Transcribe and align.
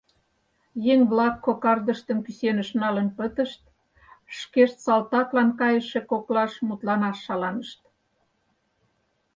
Еҥ-влак 0.93 1.35
кокардыштым 1.45 2.19
кӱсеныш 2.25 2.69
налын 2.83 3.07
пытышт, 3.17 3.61
шкешт 4.37 4.77
салтаклан 4.85 5.49
кайыше 5.59 5.99
коклаш 6.11 6.53
мутланаш 6.67 7.17
шаланышт. 7.25 7.79